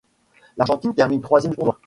L'Argentine 0.57 0.95
termine 0.95 1.21
troisième 1.21 1.51
du 1.51 1.57
tournoi. 1.57 1.77